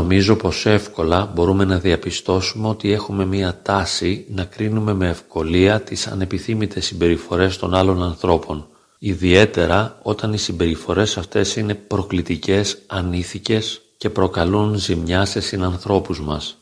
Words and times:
Νομίζω 0.00 0.36
πως 0.36 0.66
εύκολα 0.66 1.30
μπορούμε 1.34 1.64
να 1.64 1.78
διαπιστώσουμε 1.78 2.68
ότι 2.68 2.92
έχουμε 2.92 3.24
μία 3.26 3.60
τάση 3.62 4.26
να 4.28 4.44
κρίνουμε 4.44 4.92
με 4.94 5.08
ευκολία 5.08 5.80
τις 5.80 6.06
ανεπιθύμητες 6.06 6.84
συμπεριφορές 6.84 7.56
των 7.56 7.74
άλλων 7.74 8.02
ανθρώπων, 8.02 8.66
ιδιαίτερα 8.98 9.98
όταν 10.02 10.32
οι 10.32 10.38
συμπεριφορές 10.38 11.16
αυτές 11.16 11.56
είναι 11.56 11.74
προκλητικές, 11.74 12.78
ανήθικες 12.86 13.80
και 13.96 14.10
προκαλούν 14.10 14.74
ζημιά 14.74 15.24
σε 15.24 15.40
συνανθρώπους 15.40 16.20
μας. 16.20 16.56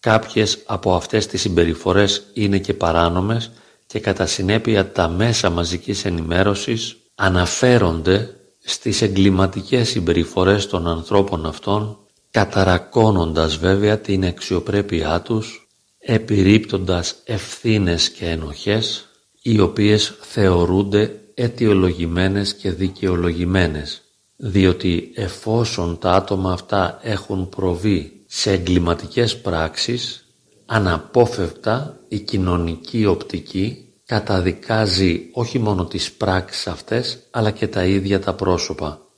Κάποιες 0.00 0.58
από 0.66 0.94
αυτές 0.94 1.26
τις 1.26 1.40
συμπεριφορές 1.40 2.22
είναι 2.32 2.58
και 2.58 2.74
παράνομες 2.74 3.50
και 3.86 4.00
κατά 4.00 4.26
συνέπεια 4.26 4.92
τα 4.92 5.08
μέσα 5.08 5.50
μαζικής 5.50 6.04
ενημέρωσης 6.04 6.96
αναφέρονται 7.14 8.34
στις 8.64 9.02
εγκληματικές 9.02 9.88
συμπεριφορές 9.88 10.66
των 10.66 10.88
ανθρώπων 10.88 11.46
αυτών 11.46 11.98
καταρακώνοντας 12.30 13.56
βέβαια 13.56 13.98
την 13.98 14.24
αξιοπρέπειά 14.24 15.20
τους, 15.20 15.68
επιρρύπτοντας 15.98 17.14
ευθύνες 17.24 18.10
και 18.10 18.26
ενοχές, 18.26 19.08
οι 19.42 19.60
οποίες 19.60 20.14
θεωρούνται 20.20 21.20
αιτιολογημένες 21.34 22.54
και 22.54 22.70
δικαιολογημένες, 22.70 24.02
διότι 24.36 25.12
εφόσον 25.14 25.98
τα 25.98 26.12
άτομα 26.12 26.52
αυτά 26.52 26.98
έχουν 27.02 27.48
προβεί 27.48 28.24
σε 28.26 28.52
εγκληματικές 28.52 29.40
πράξεις, 29.40 30.24
αναπόφευκτα 30.66 32.00
η 32.08 32.18
κοινωνική 32.18 33.06
οπτική 33.06 33.84
καταδικάζει 34.06 35.28
όχι 35.32 35.58
μόνο 35.58 35.84
τις 35.84 36.12
πράξεις 36.12 36.66
αυτές, 36.66 37.18
αλλά 37.30 37.50
και 37.50 37.68
τα 37.68 37.84
ίδια 37.84 38.20
τα 38.20 38.34
πρόσωπα. 38.34 39.09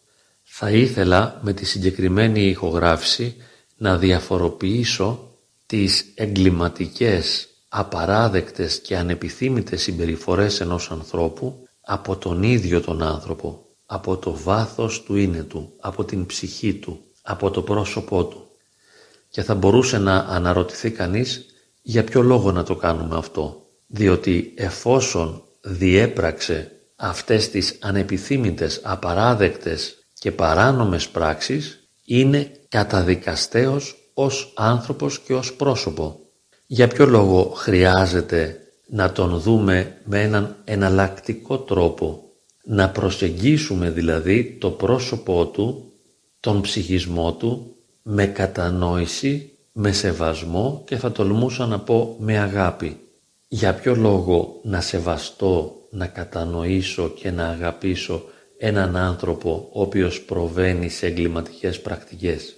Θα 0.65 0.71
ήθελα 0.71 1.41
με 1.43 1.53
τη 1.53 1.65
συγκεκριμένη 1.65 2.41
ηχογράφηση 2.47 3.37
να 3.77 3.99
διαφοροποιήσω 3.99 5.37
τις 5.67 6.13
εγκληματικές, 6.15 7.49
απαράδεκτες 7.69 8.81
και 8.81 8.97
ανεπιθύμητες 8.97 9.83
συμπεριφορές 9.83 10.61
ενός 10.61 10.91
ανθρώπου 10.91 11.69
από 11.81 12.17
τον 12.17 12.43
ίδιο 12.43 12.81
τον 12.81 13.03
άνθρωπο, 13.03 13.67
από 13.87 14.17
το 14.17 14.37
βάθος 14.37 15.03
του 15.03 15.17
είναι 15.17 15.43
του, 15.43 15.73
από 15.81 16.05
την 16.05 16.27
ψυχή 16.27 16.75
του, 16.75 17.01
από 17.23 17.51
το 17.51 17.63
πρόσωπό 17.63 18.25
του. 18.25 18.47
Και 19.29 19.43
θα 19.43 19.55
μπορούσε 19.55 19.99
να 19.99 20.17
αναρωτηθεί 20.17 20.91
κανείς 20.91 21.45
για 21.83 22.05
ποιο 22.05 22.23
λόγο 22.23 22.53
να 22.53 22.63
το 22.63 22.77
κάνουμε 22.77 23.17
αυτό, 23.17 23.67
διότι 23.87 24.53
εφόσον 24.57 25.43
διέπραξε 25.61 26.73
αυτές 26.97 27.51
τις 27.51 27.79
ανεπιθύμητες, 27.81 28.81
απαράδεκτες 28.83 29.97
και 30.23 30.33
παράνομες 30.33 31.09
πράξεις 31.09 31.89
είναι 32.05 32.51
καταδικαστέος 32.69 34.11
ως 34.15 34.53
άνθρωπος 34.57 35.19
και 35.19 35.35
ως 35.35 35.55
πρόσωπο. 35.55 36.21
Για 36.67 36.89
ποιο 36.89 37.07
λόγο 37.07 37.53
χρειάζεται 37.57 38.61
να 38.87 39.13
τον 39.13 39.39
δούμε 39.39 39.97
με 40.05 40.23
έναν 40.23 40.57
εναλλακτικό 40.65 41.59
τρόπο, 41.59 42.23
να 42.65 42.91
προσεγγίσουμε 42.91 43.91
δηλαδή 43.91 44.57
το 44.61 44.71
πρόσωπό 44.71 45.47
του, 45.47 45.93
τον 46.41 46.61
ψυχισμό 46.61 47.33
του, 47.33 47.77
με 48.03 48.27
κατανόηση, 48.27 49.59
με 49.73 49.93
σεβασμό 49.93 50.83
και 50.87 50.97
θα 50.97 51.13
τολμούσα 51.13 51.67
να 51.67 51.79
πω 51.79 52.17
με 52.19 52.39
αγάπη. 52.39 53.01
Για 53.49 53.75
ποιο 53.75 53.95
λόγο 53.95 54.61
να 54.63 54.81
σεβαστώ, 54.81 55.77
να 55.91 56.07
κατανοήσω 56.07 57.09
και 57.09 57.31
να 57.31 57.49
αγαπήσω 57.49 58.25
έναν 58.65 58.97
άνθρωπο 58.97 59.69
ο 59.73 59.81
οποίος 59.81 60.21
προβαίνει 60.21 60.89
σε 60.89 61.07
εγκληματικές 61.07 61.81
πρακτικές. 61.81 62.55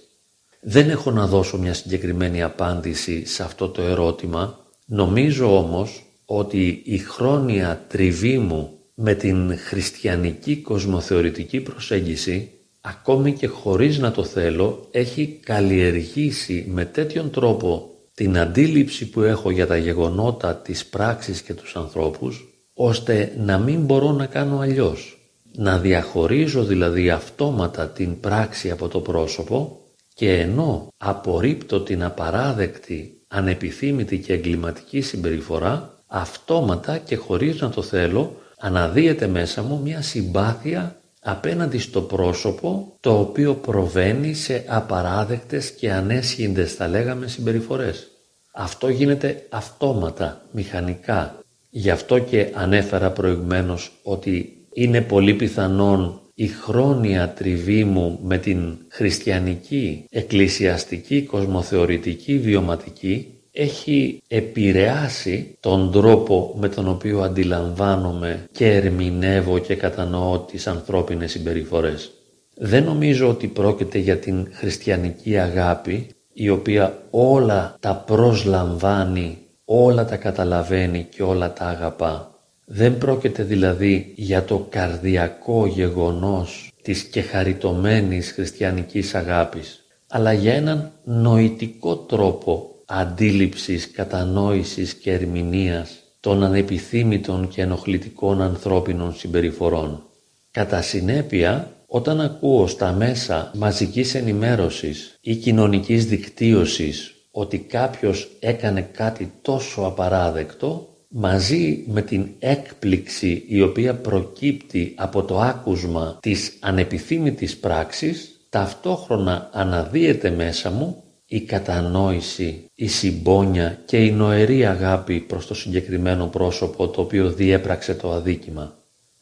Δεν 0.61 0.89
έχω 0.89 1.11
να 1.11 1.27
δώσω 1.27 1.57
μια 1.57 1.73
συγκεκριμένη 1.73 2.43
απάντηση 2.43 3.25
σε 3.25 3.43
αυτό 3.43 3.69
το 3.69 3.81
ερώτημα, 3.81 4.59
νομίζω 4.85 5.57
όμως 5.57 6.05
ότι 6.25 6.81
η 6.85 6.97
χρόνια 6.97 7.85
τριβή 7.87 8.37
μου 8.37 8.79
με 8.93 9.13
την 9.13 9.57
χριστιανική 9.57 10.57
κοσμοθεωρητική 10.57 11.59
προσέγγιση 11.59 12.51
ακόμη 12.81 13.33
και 13.33 13.47
χωρίς 13.47 13.97
να 13.97 14.11
το 14.11 14.23
θέλω 14.23 14.87
έχει 14.91 15.39
καλλιεργήσει 15.43 16.65
με 16.69 16.85
τέτοιον 16.85 17.31
τρόπο 17.31 17.89
την 18.13 18.37
αντίληψη 18.37 19.09
που 19.09 19.21
έχω 19.21 19.51
για 19.51 19.67
τα 19.67 19.77
γεγονότα, 19.77 20.55
της 20.55 20.85
πράξης 20.85 21.41
και 21.41 21.53
τους 21.53 21.75
ανθρώπους 21.75 22.47
ώστε 22.73 23.35
να 23.37 23.57
μην 23.57 23.81
μπορώ 23.81 24.11
να 24.11 24.25
κάνω 24.25 24.59
αλλιώς 24.59 25.19
να 25.57 25.77
διαχωρίζω 25.77 26.63
δηλαδή 26.63 27.09
αυτόματα 27.09 27.87
την 27.87 28.19
πράξη 28.19 28.71
από 28.71 28.87
το 28.87 28.99
πρόσωπο 28.99 29.79
και 30.13 30.39
ενώ 30.39 30.87
απορρίπτω 30.97 31.81
την 31.81 32.03
απαράδεκτη, 32.03 33.21
ανεπιθύμητη 33.27 34.19
και 34.19 34.33
εγκληματική 34.33 35.01
συμπεριφορά, 35.01 36.03
αυτόματα 36.07 36.97
και 36.97 37.15
χωρίς 37.15 37.61
να 37.61 37.69
το 37.69 37.81
θέλω, 37.81 38.35
αναδύεται 38.59 39.27
μέσα 39.27 39.61
μου 39.63 39.81
μια 39.83 40.01
συμπάθεια 40.01 40.99
απέναντι 41.21 41.77
στο 41.79 42.01
πρόσωπο 42.01 42.97
το 42.99 43.19
οποίο 43.19 43.53
προβαίνει 43.55 44.33
σε 44.33 44.63
απαράδεκτες 44.67 45.71
και 45.71 45.91
ανέσχυντες 45.91 46.73
θα 46.73 46.87
λέγαμε 46.87 47.27
συμπεριφορές. 47.27 48.07
Αυτό 48.53 48.89
γίνεται 48.89 49.45
αυτόματα, 49.49 50.41
μηχανικά. 50.51 51.39
Γι' 51.69 51.89
αυτό 51.89 52.19
και 52.19 52.51
ανέφερα 52.53 53.11
προηγουμένως 53.11 53.91
ότι 54.03 54.64
είναι 54.77 55.01
πολύ 55.01 55.33
πιθανόν 55.33 56.19
η 56.33 56.47
χρόνια 56.47 57.29
τριβή 57.29 57.83
μου 57.83 58.19
με 58.23 58.37
την 58.37 58.77
χριστιανική, 58.87 60.05
εκκλησιαστική, 60.09 61.21
κοσμοθεωρητική, 61.21 62.37
βιωματική 62.37 63.27
έχει 63.51 64.21
επηρεάσει 64.27 65.57
τον 65.59 65.91
τρόπο 65.91 66.55
με 66.59 66.69
τον 66.69 66.87
οποίο 66.87 67.21
αντιλαμβάνομαι 67.21 68.47
και 68.51 68.71
ερμηνεύω 68.71 69.59
και 69.59 69.75
κατανοώ 69.75 70.39
τις 70.39 70.67
ανθρώπινες 70.67 71.31
συμπεριφορές. 71.31 72.11
Δεν 72.55 72.83
νομίζω 72.83 73.29
ότι 73.29 73.47
πρόκειται 73.47 73.97
για 73.97 74.17
την 74.17 74.47
χριστιανική 74.51 75.37
αγάπη 75.37 76.07
η 76.33 76.49
οποία 76.49 77.03
όλα 77.09 77.75
τα 77.79 78.03
προσλαμβάνει, 78.07 79.37
όλα 79.65 80.05
τα 80.05 80.15
καταλαβαίνει 80.17 81.07
και 81.15 81.23
όλα 81.23 81.53
τα 81.53 81.65
αγαπά. 81.65 82.34
Δεν 82.65 82.97
πρόκειται 82.97 83.43
δηλαδή 83.43 84.13
για 84.15 84.43
το 84.43 84.67
καρδιακό 84.69 85.65
γεγονός 85.65 86.71
της 86.81 87.03
και 87.03 87.21
χαριτωμένης 87.21 88.31
χριστιανικής 88.31 89.15
αγάπης, 89.15 89.85
αλλά 90.07 90.33
για 90.33 90.53
έναν 90.53 90.91
νοητικό 91.03 91.95
τρόπο 91.95 92.69
αντίληψης, 92.85 93.91
κατανόησης 93.91 94.93
και 94.93 95.11
ερμηνείας 95.11 95.91
των 96.19 96.43
ανεπιθύμητων 96.43 97.47
και 97.47 97.61
ενοχλητικών 97.61 98.41
ανθρώπινων 98.41 99.13
συμπεριφορών. 99.13 100.03
Κατά 100.51 100.81
συνέπεια, 100.81 101.71
όταν 101.87 102.21
ακούω 102.21 102.67
στα 102.67 102.91
μέσα 102.91 103.51
μαζικής 103.55 104.15
ενημέρωσης 104.15 105.17
ή 105.21 105.35
κοινωνικής 105.35 106.05
δικτύωσης 106.05 107.13
ότι 107.31 107.59
κάποιος 107.59 108.29
έκανε 108.39 108.81
κάτι 108.81 109.31
τόσο 109.41 109.81
απαράδεκτο, 109.81 110.94
μαζί 111.09 111.83
με 111.87 112.01
την 112.01 112.27
έκπληξη 112.39 113.43
η 113.47 113.61
οποία 113.61 113.95
προκύπτει 113.95 114.93
από 114.97 115.23
το 115.23 115.39
άκουσμα 115.39 116.17
της 116.21 116.57
ανεπιθύμητης 116.59 117.57
πράξης, 117.57 118.39
ταυτόχρονα 118.49 119.49
αναδύεται 119.53 120.29
μέσα 120.29 120.71
μου 120.71 121.03
η 121.27 121.41
κατανόηση, 121.41 122.69
η 122.75 122.87
συμπόνια 122.87 123.79
και 123.85 124.05
η 124.05 124.11
νοερή 124.11 124.65
αγάπη 124.65 125.19
προς 125.19 125.47
το 125.47 125.53
συγκεκριμένο 125.53 126.25
πρόσωπο 126.25 126.87
το 126.87 127.01
οποίο 127.01 127.29
διέπραξε 127.29 127.93
το 127.93 128.11
αδίκημα. 128.11 128.73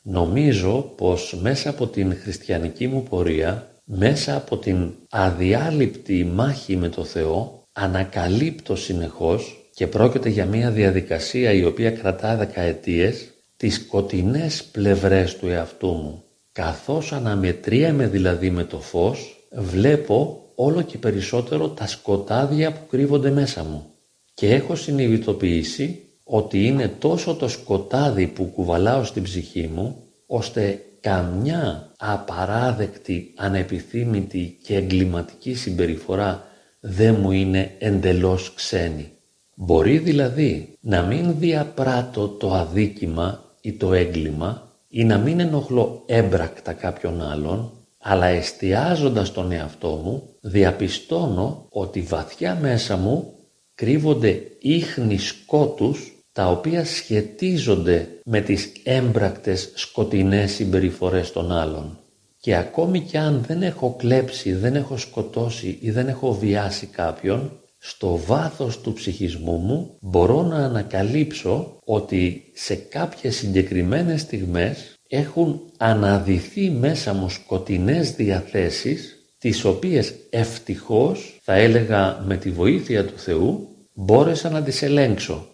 Νομίζω 0.02 0.94
πως 0.98 1.38
μέσα 1.42 1.70
από 1.70 1.88
την 1.88 2.16
χριστιανική 2.16 2.88
μου 2.88 3.04
πορεία, 3.04 3.68
μέσα 3.84 4.36
από 4.36 4.58
την 4.58 4.92
αδιάλειπτη 5.10 6.24
μάχη 6.24 6.76
με 6.76 6.90
το 6.90 7.04
Θεό, 7.04 7.64
ανακαλύπτω 7.74 8.76
συνεχώς 8.76 9.63
και 9.74 9.88
πρόκειται 9.88 10.30
για 10.30 10.46
μια 10.46 10.72
διαδικασία 10.72 11.52
η 11.52 11.64
οποία 11.64 11.92
κρατά 11.92 12.36
δεκαετίες 12.36 13.34
τις 13.58 13.76
σκοτεινές 13.76 14.64
πλευρές 14.64 15.38
του 15.38 15.48
εαυτού 15.48 15.88
μου. 15.88 16.24
Καθώς 16.52 17.12
αναμετρίαμε 17.12 18.08
δηλαδή 18.08 18.50
με 18.50 18.64
το 18.64 18.80
φως, 18.80 19.48
βλέπω 19.52 20.52
όλο 20.56 20.82
και 20.82 20.98
περισσότερο 20.98 21.70
τα 21.70 21.88
σκοτάδια 21.88 22.72
που 22.72 22.88
κρύβονται 22.90 23.32
μέσα 23.32 23.64
μου. 23.64 23.86
Και 24.34 24.54
έχω 24.54 24.76
συνειδητοποιήσει 24.76 26.00
ότι 26.24 26.66
είναι 26.66 26.88
τόσο 27.00 27.36
το 27.36 27.48
σκοτάδι 27.48 28.28
που 28.28 28.44
κουβαλάω 28.44 29.04
στην 29.04 29.24
ψυχή 29.24 29.70
μου, 29.74 30.04
ώστε 30.28 30.82
καμιά 31.00 31.92
απαράδεκτη, 31.98 33.34
ανεπιθύμητη 33.38 34.58
και 34.64 34.76
εγκληματική 34.76 35.54
συμπεριφορά 35.54 36.48
δεν 36.80 37.16
μου 37.16 37.32
είναι 37.32 37.72
εντελώς 37.78 38.54
ξένη. 38.54 39.12
Μπορεί 39.56 39.98
δηλαδή 39.98 40.78
να 40.82 41.02
μην 41.02 41.36
διαπράττω 41.40 42.28
το 42.28 42.54
αδίκημα 42.54 43.44
ή 43.62 43.74
το 43.74 43.94
έγκλημα 43.94 44.72
ή 44.88 45.04
να 45.04 45.18
μην 45.18 45.40
ενοχλώ 45.40 46.04
έμπρακτα 46.06 46.74
κάποιον 46.74 47.22
άλλον, 47.22 47.72
αλλά 47.98 48.26
εστιάζοντας 48.26 49.32
τον 49.32 49.52
εαυτό 49.52 49.88
μου 49.88 50.24
διαπιστώνω 50.42 51.66
ότι 51.70 52.02
βαθιά 52.02 52.58
μέσα 52.62 52.98
μου 52.98 53.34
κρύβονται 53.76 54.42
ίχνη 54.60 55.18
σκότους 55.18 56.14
τα 56.32 56.50
οποία 56.50 56.86
σχετίζονται 56.86 58.08
με 58.24 58.42
τις 58.42 58.72
έμπρακτες 58.84 59.72
σκοτεινές 59.76 60.52
συμπεριφορές 60.52 61.32
των 61.32 61.52
άλλων. 61.52 61.98
Και 62.38 62.56
ακόμη 62.56 63.00
κι 63.00 63.18
αν 63.18 63.44
δεν 63.48 63.62
έχω 63.64 63.96
κλέψει, 63.98 64.54
δεν 64.54 64.76
έχω 64.76 64.98
σκοτώσει 64.98 65.78
ή 65.82 65.92
δεν 65.92 66.08
έχω 66.08 66.34
βιάσει 66.34 66.86
κάποιον, 66.86 67.52
στο 67.86 68.20
βάθος 68.26 68.82
του 68.82 68.94
ψυχισμού 68.94 69.58
μου 69.58 69.98
μπορώ 70.02 70.42
να 70.44 70.56
ανακαλύψω 70.56 71.80
ότι 71.86 72.52
σε 72.54 72.76
κάποιες 72.76 73.36
συγκεκριμένες 73.36 74.22
στιγμές 74.22 74.98
έχουν 75.08 75.62
αναδυθεί 75.78 76.70
μέσα 76.70 77.14
μου 77.14 77.30
σκοτεινές 77.30 78.12
διαθέσεις 78.12 79.18
τις 79.38 79.66
οποίες 79.66 80.14
ευτυχώς 80.30 81.40
θα 81.44 81.54
έλεγα 81.54 82.24
με 82.26 82.38
τη 82.38 82.52
βοήθεια 82.52 83.06
του 83.06 83.18
Θεού 83.18 83.68
μπόρεσα 83.94 84.50
να 84.50 84.62
τις 84.62 84.82
ελέγξω. 84.82 85.48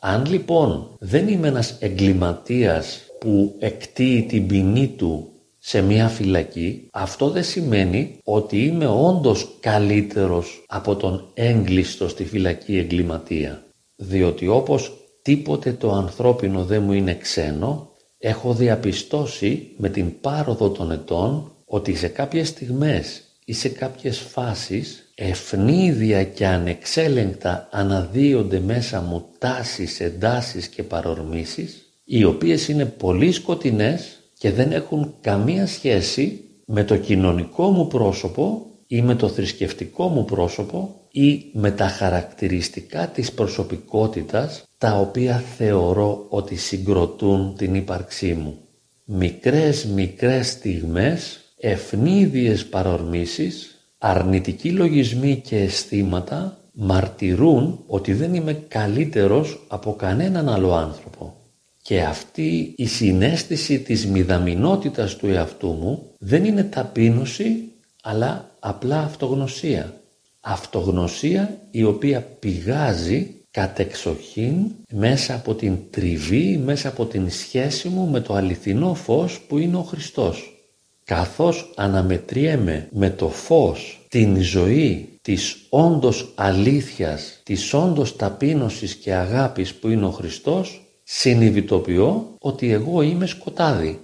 Αν 0.00 0.26
λοιπόν 0.26 0.96
δεν 1.00 1.28
είμαι 1.28 1.48
ένας 1.48 1.76
εγκληματίας 1.80 3.00
που 3.20 3.56
εκτείει 3.58 4.22
την 4.22 4.46
ποινή 4.46 4.88
του 4.88 5.31
σε 5.64 5.80
μια 5.80 6.08
φυλακή, 6.08 6.88
αυτό 6.92 7.30
δεν 7.30 7.44
σημαίνει 7.44 8.18
ότι 8.24 8.64
είμαι 8.64 8.86
όντως 8.86 9.56
καλύτερος 9.60 10.64
από 10.68 10.96
τον 10.96 11.30
έγκλειστο 11.34 12.08
στη 12.08 12.24
φυλακή 12.24 12.78
εγκληματία. 12.78 13.64
Διότι 13.96 14.48
όπως 14.48 14.92
τίποτε 15.22 15.72
το 15.72 15.92
ανθρώπινο 15.92 16.64
δεν 16.64 16.82
μου 16.82 16.92
είναι 16.92 17.14
ξένο, 17.14 17.90
έχω 18.18 18.54
διαπιστώσει 18.54 19.74
με 19.76 19.88
την 19.88 20.20
πάροδο 20.20 20.70
των 20.70 20.90
ετών 20.90 21.52
ότι 21.64 21.94
σε 21.94 22.08
κάποιες 22.08 22.48
στιγμές 22.48 23.22
ή 23.44 23.52
σε 23.52 23.68
κάποιες 23.68 24.18
φάσεις 24.18 25.12
ευνίδια 25.14 26.24
και 26.24 26.46
ανεξέλεγκτα 26.46 27.68
αναδύονται 27.70 28.60
μέσα 28.60 29.00
μου 29.00 29.24
τάσεις, 29.38 30.00
εντάσεις 30.00 30.68
και 30.68 30.82
παρορμήσεις 30.82 31.82
οι 32.04 32.24
οποίες 32.24 32.68
είναι 32.68 32.84
πολύ 32.84 33.32
σκοτεινές 33.32 34.21
και 34.42 34.52
δεν 34.52 34.72
έχουν 34.72 35.14
καμία 35.20 35.66
σχέση 35.66 36.44
με 36.66 36.84
το 36.84 36.96
κοινωνικό 36.96 37.70
μου 37.70 37.86
πρόσωπο 37.86 38.66
ή 38.86 39.02
με 39.02 39.14
το 39.14 39.28
θρησκευτικό 39.28 40.08
μου 40.08 40.24
πρόσωπο 40.24 41.00
ή 41.10 41.44
με 41.52 41.70
τα 41.70 41.88
χαρακτηριστικά 41.88 43.06
της 43.08 43.32
προσωπικότητας 43.32 44.64
τα 44.78 44.98
οποία 44.98 45.38
θεωρώ 45.56 46.26
ότι 46.28 46.56
συγκροτούν 46.56 47.54
την 47.56 47.74
ύπαρξή 47.74 48.34
μου. 48.34 48.58
Μικρές 49.04 49.86
μικρές 49.86 50.48
στιγμές, 50.48 51.40
ευνίδιες 51.56 52.66
παρορμήσεις, 52.66 53.78
αρνητικοί 53.98 54.70
λογισμοί 54.70 55.40
και 55.44 55.56
αισθήματα 55.56 56.58
μαρτυρούν 56.72 57.84
ότι 57.86 58.14
δεν 58.14 58.34
είμαι 58.34 58.52
καλύτερος 58.68 59.66
από 59.68 59.94
κανέναν 59.96 60.48
άλλο 60.48 60.74
άνθρωπο. 60.74 61.41
Και 61.82 62.02
αυτή 62.02 62.74
η 62.76 62.86
συνέστηση 62.86 63.78
της 63.78 64.06
μηδαμινότητας 64.06 65.16
του 65.16 65.26
εαυτού 65.26 65.68
μου 65.68 66.10
δεν 66.18 66.44
είναι 66.44 66.62
ταπείνωση 66.64 67.72
αλλά 68.02 68.50
απλά 68.58 69.02
αυτογνωσία. 69.02 70.00
Αυτογνωσία 70.40 71.58
η 71.70 71.84
οποία 71.84 72.20
πηγάζει 72.20 73.34
κατεξοχήν 73.50 74.54
μέσα 74.92 75.34
από 75.34 75.54
την 75.54 75.78
τριβή, 75.90 76.60
μέσα 76.64 76.88
από 76.88 77.06
την 77.06 77.30
σχέση 77.30 77.88
μου 77.88 78.06
με 78.06 78.20
το 78.20 78.34
αληθινό 78.34 78.94
φως 78.94 79.40
που 79.40 79.58
είναι 79.58 79.76
ο 79.76 79.82
Χριστός. 79.82 80.56
Καθώς 81.04 81.72
αναμετριέμαι 81.76 82.88
με 82.92 83.10
το 83.10 83.28
φως 83.28 84.06
την 84.08 84.40
ζωή 84.40 85.18
της 85.22 85.66
όντως 85.68 86.32
αλήθειας, 86.34 87.40
της 87.42 87.74
όντως 87.74 88.16
ταπείνωσης 88.16 88.94
και 88.94 89.14
αγάπης 89.14 89.74
που 89.74 89.88
είναι 89.88 90.04
ο 90.04 90.10
Χριστός, 90.10 90.91
συνειδητοποιώ 91.02 92.34
ότι 92.38 92.72
εγώ 92.72 93.02
είμαι 93.02 93.26
σκοτάδι. 93.26 94.00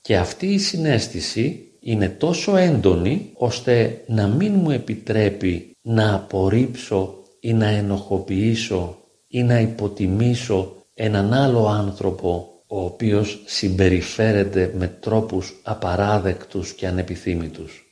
Και 0.00 0.16
αυτή 0.16 0.46
η 0.46 0.58
συνέστηση 0.58 1.70
είναι 1.80 2.08
τόσο 2.08 2.56
έντονη 2.56 3.30
ώστε 3.34 4.04
να 4.06 4.26
μην 4.26 4.54
μου 4.54 4.70
επιτρέπει 4.70 5.76
να 5.82 6.14
απορρίψω 6.14 7.14
ή 7.40 7.52
να 7.52 7.66
ενοχοποιήσω 7.66 8.96
ή 9.28 9.42
να 9.42 9.60
υποτιμήσω 9.60 10.74
έναν 10.94 11.32
άλλο 11.32 11.66
άνθρωπο 11.66 12.50
ο 12.66 12.84
οποίος 12.84 13.42
συμπεριφέρεται 13.46 14.72
με 14.76 14.86
τρόπους 14.86 15.60
απαράδεκτους 15.62 16.72
και 16.72 16.86
ανεπιθύμητους. 16.86 17.84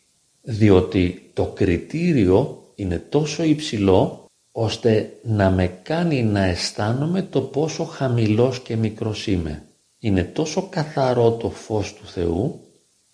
Διότι 0.42 1.30
το 1.32 1.44
κριτήριο 1.44 2.62
είναι 2.74 2.98
τόσο 3.08 3.42
υψηλό 3.42 4.27
ώστε 4.60 5.12
να 5.22 5.50
με 5.50 5.66
κάνει 5.82 6.22
να 6.22 6.44
αισθάνομαι 6.44 7.22
το 7.22 7.40
πόσο 7.40 7.84
χαμηλός 7.84 8.60
και 8.60 8.76
μικρός 8.76 9.26
είμαι. 9.26 9.62
Είναι 9.98 10.22
τόσο 10.24 10.68
καθαρό 10.70 11.30
το 11.30 11.50
φως 11.50 11.94
του 11.94 12.06
Θεού 12.06 12.60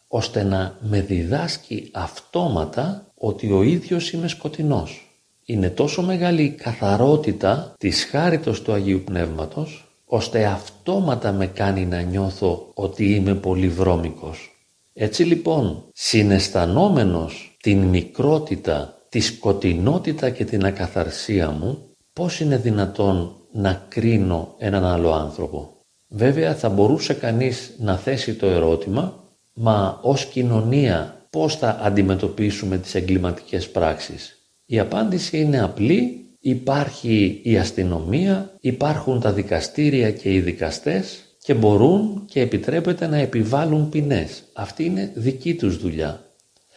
ώστε 0.09 0.43
να 0.43 0.79
με 0.81 1.01
διδάσκει 1.01 1.91
αυτόματα 1.93 3.07
ότι 3.15 3.53
ο 3.53 3.63
ίδιος 3.63 4.13
είμαι 4.13 4.29
σκοτεινός. 4.29 5.19
Είναι 5.45 5.71
τόσο 5.71 6.03
μεγάλη 6.03 6.43
η 6.43 6.51
καθαρότητα 6.51 7.75
της 7.79 8.05
χάριτος 8.05 8.63
του 8.63 8.73
Αγίου 8.73 9.03
Πνεύματος 9.05 9.89
ώστε 10.05 10.45
αυτόματα 10.45 11.33
με 11.33 11.47
κάνει 11.47 11.87
να 11.87 12.01
νιώθω 12.01 12.71
ότι 12.75 13.15
είμαι 13.15 13.35
πολύ 13.35 13.69
βρώμικος. 13.69 14.57
Έτσι 14.93 15.23
λοιπόν, 15.23 15.85
συναισθανόμενος 15.93 17.57
την 17.63 17.79
μικρότητα, 17.79 18.99
τη 19.15 19.21
σκοτεινότητα 19.21 20.31
και 20.31 20.45
την 20.45 20.65
ακαθαρσία 20.65 21.51
μου, 21.51 21.79
πώς 22.13 22.41
είναι 22.41 22.57
δυνατόν 22.57 23.37
να 23.53 23.87
κρίνω 23.89 24.55
έναν 24.59 24.85
άλλο 24.85 25.13
άνθρωπο; 25.13 25.77
Βέβαια 26.09 26.55
θα 26.55 26.69
μπορούσε 26.69 27.15
κανείς 27.15 27.75
να 27.79 27.97
θέσει 27.97 28.35
το 28.35 28.47
ερώτημα 28.47 29.23
Μα 29.55 29.99
ως 30.03 30.25
κοινωνία 30.25 31.27
πώς 31.31 31.57
θα 31.57 31.79
αντιμετωπίσουμε 31.83 32.79
τις 32.79 32.95
εγκληματικές 32.95 33.71
πράξεις; 33.71 34.39
Η 34.67 34.79
απάντηση 34.79 35.39
είναι 35.41 35.63
απλή, 35.63 36.29
υπάρχει 36.41 37.41
η 37.43 37.59
αστυνομία, 37.59 38.57
υπάρχουν 38.61 39.21
τα 39.21 39.33
δικαστήρια 39.33 40.11
και 40.11 40.33
οι 40.33 40.41
δικαστές 40.41 41.25
και 41.39 41.55
μπορούν 41.55 42.25
και 42.27 42.41
επιτρέπεται 42.41 43.07
να 43.07 43.17
επιβάλλουν 43.17 43.89
ποινές. 43.89 44.43
Αυτή 44.53 44.85
είναι 44.85 45.13
δική 45.15 45.55
τους 45.55 45.77
δουλειά. 45.79 46.21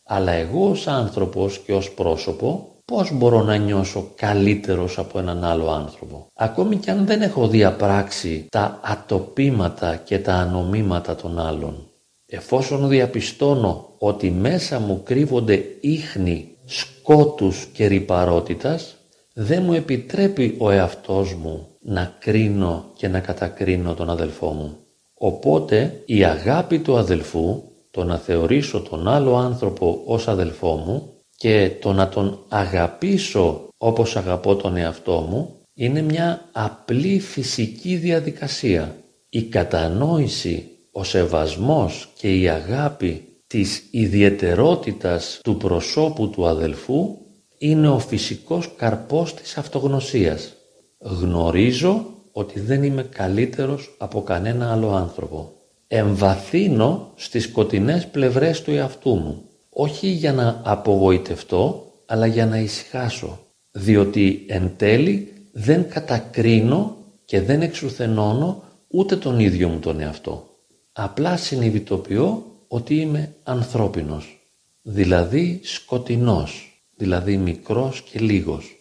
Αλλά 0.08 0.32
εγώ 0.32 0.70
ως 0.70 0.88
άνθρωπος 0.88 1.60
και 1.60 1.74
ως 1.74 1.92
πρόσωπο 1.92 2.68
πώς 2.86 3.12
μπορώ 3.14 3.44
να 3.44 3.56
νιώσω 3.56 4.12
καλύτερος 4.16 4.98
από 4.98 5.20
έναν 5.20 5.44
άλλο 5.44 5.70
άνθρωπο; 5.70 6.28
Ακόμη 6.34 6.76
και 6.76 6.92
αν 6.92 7.06
δεν 7.06 7.22
έχω 7.22 7.48
διαπράξει 7.48 8.46
τα 8.52 8.80
ατοπήματα 8.84 9.96
και 9.96 10.20
τα 10.20 10.34
ανομήματα 10.34 11.16
των 11.16 11.40
άλλων. 11.40 11.88
Εφόσον 12.26 12.88
διαπιστώνω 12.88 13.90
ότι 13.98 14.32
μέσα 14.32 14.80
μου 14.80 15.02
κρύβονται 15.04 15.64
ίχνη 15.82 16.58
σκότους 16.66 17.66
και 17.74 17.86
ρυπαρότητας, 17.86 18.96
δεν 19.34 19.64
μου 19.64 19.74
επιτρέπει 19.74 20.56
ο 20.60 20.72
εαυτός 20.72 21.34
μου 21.34 21.68
να 21.82 22.16
κρίνω 22.20 22.86
και 22.94 23.08
να 23.08 23.20
κατακρίνω 23.20 23.94
τον 23.94 24.10
αδελφό 24.10 24.48
μου. 24.52 24.78
Οπότε 25.14 26.02
η 26.06 26.24
αγάπη 26.24 26.80
του 26.80 26.98
αδελφού, 26.98 27.64
το 27.91 28.03
να 28.03 28.17
θεωρήσω 28.17 28.79
τον 28.82 29.08
άλλο 29.08 29.36
άνθρωπο 29.36 30.01
ως 30.06 30.27
αδελφό 30.27 30.75
μου 30.75 31.13
και 31.38 31.72
το 31.82 31.94
να 31.94 32.10
τον 32.10 32.39
αγαπήσω 32.48 33.67
όπως 33.77 34.15
αγαπώ 34.15 34.56
τον 34.56 34.77
εαυτό 34.77 35.25
μου, 35.29 35.62
είναι 35.74 36.01
μια 36.01 36.50
απλή 36.51 37.20
φυσική 37.20 37.96
διαδικασία. 37.96 38.96
Η 39.29 39.44
κατανόηση 39.44 40.72
ο 40.91 41.03
σεβασμός 41.03 42.10
και 42.17 42.39
η 42.39 42.50
αγάπη 42.50 43.27
της 43.48 43.84
ιδιαιτερότητας 43.91 45.39
του 45.44 45.58
προσώπου 45.58 46.29
του 46.29 46.48
αδελφού 46.48 47.17
είναι 47.58 47.89
ο 47.89 48.00
φυσικός 48.00 48.72
καρπός 48.75 49.34
της 49.34 49.58
αυτογνωσίας. 49.58 50.53
Γνωρίζω 51.00 52.06
ότι 52.32 52.60
δεν 52.60 52.84
είμαι 52.84 53.03
καλύτερος 53.03 53.96
από 53.98 54.24
κανένα 54.24 54.72
άλλο 54.72 54.91
άνθρωπο. 54.91 55.57
Εμβαθύνω 55.88 57.12
στις 57.15 57.44
σκοτεινές 57.44 58.08
πλευρές 58.08 58.62
του 58.62 58.72
εαυτού 58.72 59.15
μου, 59.15 59.44
όχι 59.70 60.08
για 60.08 60.34
να 60.34 60.62
απογοητευτώ, 60.63 61.91
αλλά 62.06 62.25
για 62.25 62.46
να 62.46 62.60
ησυχάσω, 62.60 63.39
διότι 63.72 64.46
εν 64.48 64.72
τέλει 64.77 65.34
δεν 65.51 65.89
κατακρίνω 65.89 66.98
και 67.25 67.41
δεν 67.41 67.62
εξουθενώνω 67.62 68.63
ούτε 68.88 69.15
τον 69.15 69.39
ίδιο 69.39 69.67
μου 69.67 69.79
τον 69.79 70.00
εαυτό. 70.00 70.50
Απλά 70.91 71.38
συνειδητοποιώ 71.38 72.46
ότι 72.67 72.96
είμαι 72.96 73.36
ανθρώπινος, 73.44 74.39
δηλαδή 74.82 75.60
σκοτεινός, 75.63 76.82
δηλαδή 76.96 77.38
μικρός 77.38 78.01
και 78.01 78.20
λίγος. 78.20 78.75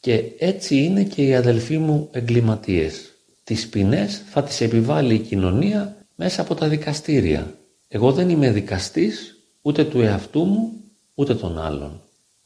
Και 0.00 0.24
έτσι 0.38 0.76
είναι 0.76 1.02
και 1.02 1.26
οι 1.26 1.34
αδελφοί 1.34 1.78
μου 1.78 2.08
εγκληματίες. 2.12 3.12
Τις 3.44 3.68
ποινές 3.68 4.22
θα 4.30 4.42
τις 4.42 4.60
επιβάλλει 4.60 5.14
η 5.14 5.18
κοινωνία 5.18 5.96
μέσα 6.20 6.40
από 6.40 6.54
τα 6.54 6.68
δικαστήρια. 6.68 7.54
Εγώ 7.88 8.12
δεν 8.12 8.28
είμαι 8.28 8.50
δικαστής, 8.50 9.36
ούτε 9.62 9.84
του 9.84 10.00
εαυτού 10.00 10.44
μου, 10.44 10.72
ούτε 11.14 11.34
των 11.34 11.58
άλλων. 11.58 12.00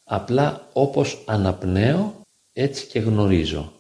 Απλά 0.05 0.69
όπως 0.73 1.23
αναπνέω, 1.27 2.15
έτσι 2.53 2.87
και 2.87 2.99
γνωρίζω. 2.99 3.73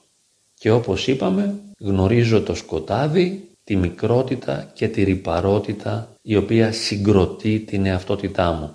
Και 0.55 0.71
όπως 0.71 1.07
είπαμε, 1.07 1.55
γνωρίζω 1.79 2.43
το 2.43 2.55
σκοτάδι, 2.55 3.49
τη 3.65 3.77
μικρότητα 3.77 4.71
και 4.75 4.89
τη 4.89 5.03
ρυπαρότητα 5.03 6.17
η 6.23 6.37
οποία 6.37 6.73
συγκροτεί 6.73 7.59
την 7.59 7.87
εαυτότητά 7.87 8.53
μου. 8.53 8.71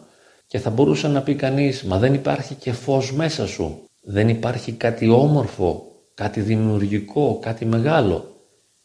Και 0.48 0.60
θα 0.60 0.70
μπορούσε 0.70 1.08
να 1.08 1.22
πει 1.22 1.36
κανείς, 1.36 1.84
μα 1.84 1.98
δεν 1.98 2.14
υπάρχει 2.14 2.54
και 2.54 2.72
φως 2.72 3.14
μέσα 3.14 3.48
σου, 3.48 3.90
δεν 4.02 4.30
υπάρχει 4.30 4.72
κάτι 4.72 5.10
όμορφο, 5.10 5.86
κάτι 6.14 6.42
δημιουργικό, 6.42 7.40
κάτι 7.42 7.66
μεγάλο. 7.66 8.36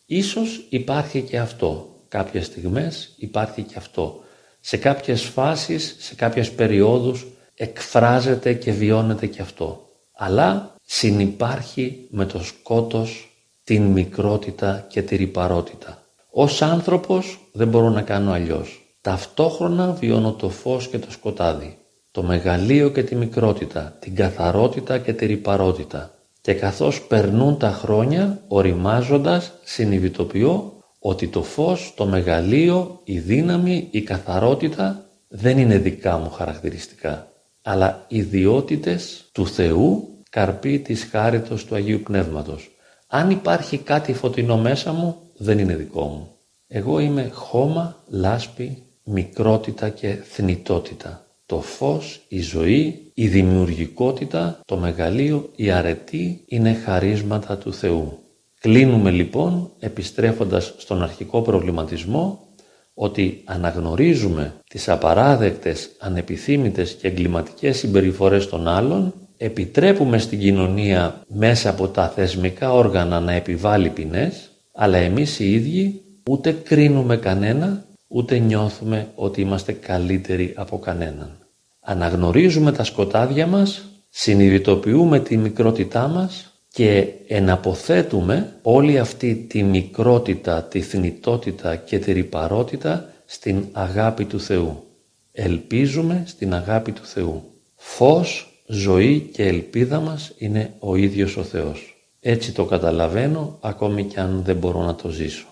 Ίσως 0.06 0.66
υπάρχει 0.68 1.20
και 1.22 1.38
αυτό, 1.38 1.91
κάποιες 2.12 2.46
στιγμές 2.46 3.14
υπάρχει 3.16 3.62
και 3.62 3.74
αυτό. 3.76 4.20
Σε 4.60 4.76
κάποιες 4.76 5.22
φάσεις, 5.22 5.96
σε 5.98 6.14
κάποιες 6.14 6.50
περιόδους 6.50 7.26
εκφράζεται 7.54 8.52
και 8.52 8.72
βιώνεται 8.72 9.26
και 9.26 9.42
αυτό. 9.42 9.88
Αλλά 10.16 10.74
συνυπάρχει 10.82 12.06
με 12.10 12.24
το 12.24 12.44
σκότος 12.44 13.36
την 13.64 13.82
μικρότητα 13.82 14.86
και 14.88 15.02
τη 15.02 15.16
ρυπαρότητα. 15.16 16.02
Ως 16.30 16.62
άνθρωπος 16.62 17.38
δεν 17.52 17.68
μπορώ 17.68 17.88
να 17.88 18.02
κάνω 18.02 18.32
αλλιώς. 18.32 18.96
Ταυτόχρονα 19.00 19.92
βιώνω 19.92 20.32
το 20.32 20.48
φως 20.48 20.88
και 20.88 20.98
το 20.98 21.10
σκοτάδι, 21.10 21.78
το 22.10 22.22
μεγαλείο 22.22 22.90
και 22.90 23.02
τη 23.02 23.14
μικρότητα, 23.14 23.96
την 24.00 24.14
καθαρότητα 24.14 24.98
και 24.98 25.12
τη 25.12 25.26
ρυπαρότητα. 25.26 26.14
Και 26.40 26.54
καθώς 26.54 27.02
περνούν 27.02 27.58
τα 27.58 27.70
χρόνια, 27.70 28.42
οριμάζοντας, 28.48 29.52
συνειδητοποιώ 29.62 30.71
ότι 31.04 31.28
το 31.28 31.42
φως, 31.42 31.92
το 31.96 32.06
μεγαλείο, 32.06 33.00
η 33.04 33.18
δύναμη, 33.18 33.88
η 33.90 34.02
καθαρότητα 34.02 35.06
δεν 35.28 35.58
είναι 35.58 35.78
δικά 35.78 36.18
μου 36.18 36.30
χαρακτηριστικά, 36.30 37.28
αλλά 37.62 38.04
ιδιότητες 38.08 39.28
του 39.32 39.46
Θεού, 39.46 40.08
καρπή 40.30 40.78
της 40.78 41.08
χάριτος 41.10 41.64
του 41.64 41.74
Αγίου 41.74 42.00
Πνεύματος. 42.00 42.70
Αν 43.06 43.30
υπάρχει 43.30 43.78
κάτι 43.78 44.12
φωτεινό 44.12 44.58
μέσα 44.58 44.92
μου, 44.92 45.16
δεν 45.36 45.58
είναι 45.58 45.76
δικό 45.76 46.04
μου. 46.04 46.28
Εγώ 46.68 46.98
είμαι 46.98 47.30
χώμα, 47.32 47.96
λάσπη, 48.08 48.82
μικρότητα 49.04 49.88
και 49.88 50.08
θνητότητα. 50.08 51.26
Το 51.46 51.60
φως, 51.60 52.24
η 52.28 52.40
ζωή, 52.40 53.10
η 53.14 53.28
δημιουργικότητα, 53.28 54.60
το 54.64 54.76
μεγαλείο, 54.76 55.50
η 55.56 55.70
αρετή 55.70 56.42
είναι 56.46 56.72
χαρίσματα 56.72 57.56
του 57.58 57.72
Θεού. 57.72 58.21
Κλείνουμε 58.62 59.10
λοιπόν 59.10 59.70
επιστρέφοντας 59.78 60.74
στον 60.76 61.02
αρχικό 61.02 61.42
προβληματισμό 61.42 62.46
ότι 62.94 63.42
αναγνωρίζουμε 63.44 64.54
τις 64.68 64.88
απαράδεκτες, 64.88 65.90
ανεπιθύμητες 65.98 66.92
και 66.92 67.08
εγκληματικές 67.08 67.78
συμπεριφορές 67.78 68.48
των 68.48 68.68
άλλων, 68.68 69.14
επιτρέπουμε 69.36 70.18
στην 70.18 70.38
κοινωνία 70.38 71.24
μέσα 71.28 71.70
από 71.70 71.88
τα 71.88 72.08
θεσμικά 72.08 72.72
όργανα 72.72 73.20
να 73.20 73.32
επιβάλλει 73.32 73.88
ποινές, 73.88 74.50
αλλά 74.74 74.96
εμείς 74.98 75.38
οι 75.38 75.52
ίδιοι 75.52 76.02
ούτε 76.28 76.52
κρίνουμε 76.52 77.16
κανένα, 77.16 77.84
ούτε 78.08 78.38
νιώθουμε 78.38 79.08
ότι 79.14 79.40
είμαστε 79.40 79.72
καλύτεροι 79.72 80.52
από 80.56 80.78
κανέναν. 80.78 81.38
Αναγνωρίζουμε 81.80 82.72
τα 82.72 82.84
σκοτάδια 82.84 83.46
μας, 83.46 83.84
συνειδητοποιούμε 84.10 85.20
τη 85.20 85.36
μικρότητά 85.36 86.08
μας 86.08 86.51
και 86.72 87.08
εναποθέτουμε 87.26 88.56
όλη 88.62 88.98
αυτή 88.98 89.34
τη 89.34 89.62
μικρότητα, 89.62 90.62
τη 90.62 90.80
θνητότητα 90.80 91.76
και 91.76 91.98
τη 91.98 92.12
ρυπαρότητα 92.12 93.12
στην 93.24 93.64
αγάπη 93.72 94.24
του 94.24 94.40
Θεού. 94.40 94.84
Ελπίζουμε 95.32 96.22
στην 96.26 96.54
αγάπη 96.54 96.92
του 96.92 97.04
Θεού. 97.04 97.42
Φως, 97.74 98.62
ζωή 98.66 99.20
και 99.20 99.46
ελπίδα 99.46 100.00
μας 100.00 100.32
είναι 100.38 100.74
ο 100.78 100.96
ίδιος 100.96 101.36
ο 101.36 101.42
Θεός. 101.42 102.06
Έτσι 102.20 102.52
το 102.52 102.64
καταλαβαίνω 102.64 103.58
ακόμη 103.60 104.04
και 104.04 104.20
αν 104.20 104.42
δεν 104.44 104.56
μπορώ 104.56 104.82
να 104.82 104.94
το 104.94 105.08
ζήσω. 105.08 105.46